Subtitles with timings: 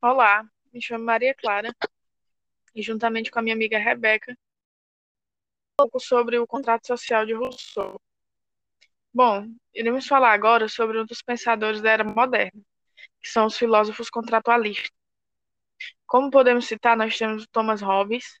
[0.00, 1.74] Olá, me chamo Maria Clara
[2.72, 4.36] e, juntamente com a minha amiga Rebeca, um
[5.76, 8.00] pouco sobre o contrato social de Rousseau.
[9.12, 12.62] Bom, iremos falar agora sobre um dos pensadores da era moderna,
[13.20, 14.92] que são os filósofos contratualistas.
[16.06, 18.38] Como podemos citar, nós temos Thomas Hobbes,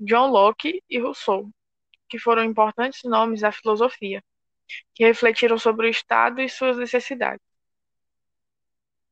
[0.00, 1.48] John Locke e Rousseau,
[2.08, 4.24] que foram importantes nomes da filosofia,
[4.92, 7.45] que refletiram sobre o Estado e suas necessidades.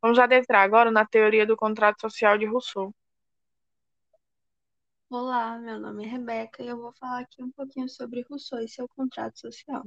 [0.04, 2.94] Vamos adentrar agora na teoria do contrato social de Rousseau.
[5.08, 8.68] Olá, meu nome é Rebeca e eu vou falar aqui um pouquinho sobre Rousseau e
[8.68, 9.82] seu contrato social.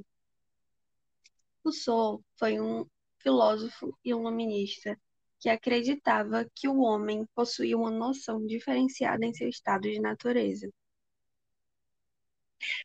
[1.63, 2.83] Rousseau foi um
[3.19, 4.99] filósofo e iluminista
[5.39, 10.67] que acreditava que o homem possuía uma noção diferenciada em seu estado de natureza.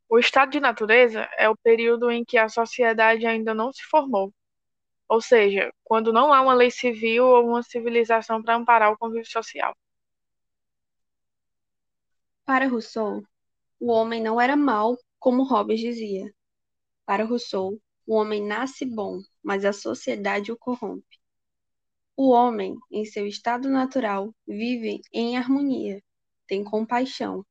[0.06, 4.34] O estado de natureza é o período em que a sociedade ainda não se formou
[5.12, 9.30] ou seja, quando não há uma lei civil ou uma civilização para amparar o convívio
[9.30, 9.76] social.
[12.46, 13.22] Para Rousseau,
[13.78, 16.32] o homem não era mau, como Hobbes dizia.
[17.04, 21.20] Para Rousseau, o homem nasce bom, mas a sociedade o corrompe.
[22.16, 26.02] O homem, em seu estado natural, vive em harmonia,
[26.46, 27.44] tem compaixão,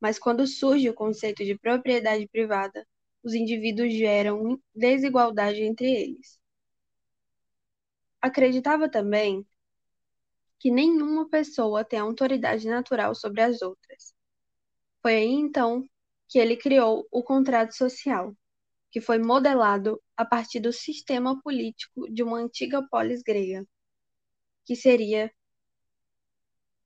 [0.00, 2.86] mas quando surge o conceito de propriedade privada,
[3.24, 6.41] os indivíduos geram desigualdade entre eles.
[8.22, 9.44] Acreditava também
[10.60, 14.14] que nenhuma pessoa tem autoridade natural sobre as outras.
[15.02, 15.84] Foi aí então
[16.28, 18.32] que ele criou o contrato social,
[18.92, 23.66] que foi modelado a partir do sistema político de uma antiga polis grega,
[24.64, 25.28] que seria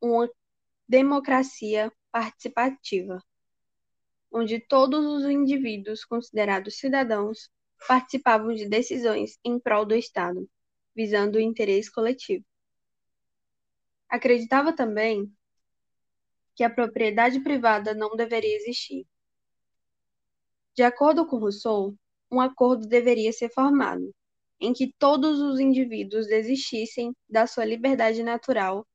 [0.01, 0.31] uma
[0.89, 3.23] democracia participativa,
[4.33, 7.51] onde todos os indivíduos considerados cidadãos
[7.87, 10.49] participavam de decisões em prol do Estado
[10.97, 12.45] visando o interesse coletivo.
[14.09, 15.31] Acreditava também
[16.55, 19.07] que a propriedade privada não deveria existir.
[20.75, 21.95] De acordo com Rousseau,
[22.31, 24.11] um acordo deveria ser formado,
[24.59, 28.87] em que todos os indivíduos desistissem da sua liberdade natural,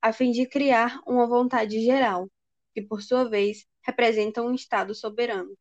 [0.00, 2.26] a fim de criar uma vontade geral,
[2.74, 5.54] que por sua vez representa um Estado soberano.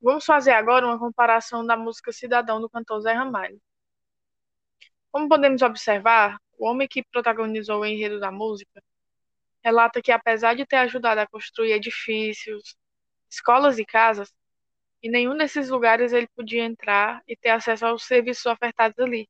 [0.00, 3.60] Vamos fazer agora uma comparação da música Cidadão do cantor Zé Ramalho.
[5.16, 8.82] Como podemos observar, o homem que protagonizou o enredo da música
[9.64, 12.76] relata que, apesar de ter ajudado a construir edifícios,
[13.26, 14.30] escolas e casas,
[15.02, 19.26] em nenhum desses lugares ele podia entrar e ter acesso aos serviços ofertados ali,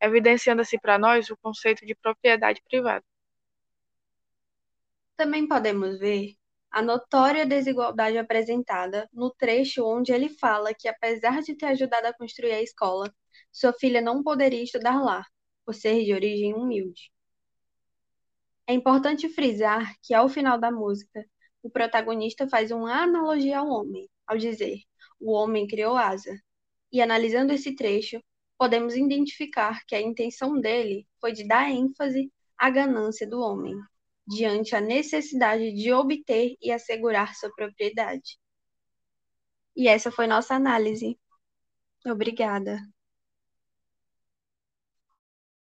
[0.00, 3.04] evidenciando-se para nós o conceito de propriedade privada.
[5.16, 6.36] Também podemos ver
[6.72, 12.14] a notória desigualdade apresentada no trecho onde ele fala que, apesar de ter ajudado a
[12.14, 13.14] construir a escola,
[13.52, 15.22] sua filha não poderia estudar lá,
[15.66, 17.12] por ser de origem humilde.
[18.66, 21.26] É importante frisar que, ao final da música,
[21.62, 24.78] o protagonista faz uma analogia ao homem, ao dizer:
[25.20, 26.34] o homem criou asa.
[26.90, 28.18] E analisando esse trecho,
[28.58, 33.74] podemos identificar que a intenção dele foi de dar ênfase à ganância do homem,
[34.26, 38.38] diante a necessidade de obter e assegurar sua propriedade.
[39.76, 41.18] E essa foi nossa análise.
[42.06, 42.78] Obrigada.